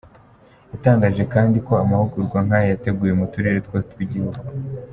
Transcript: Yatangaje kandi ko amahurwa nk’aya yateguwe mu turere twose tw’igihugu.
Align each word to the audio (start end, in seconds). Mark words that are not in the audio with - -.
Yatangaje 0.71 1.23
kandi 1.33 1.57
ko 1.67 1.71
amahurwa 1.83 2.39
nk’aya 2.45 2.69
yateguwe 2.73 3.13
mu 3.19 3.25
turere 3.33 3.57
twose 3.65 3.85
tw’igihugu. 3.93 4.39